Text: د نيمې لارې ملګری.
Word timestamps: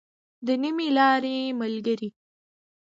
د 0.45 0.47
نيمې 0.61 0.87
لارې 0.97 1.35
ملګری. 1.61 2.09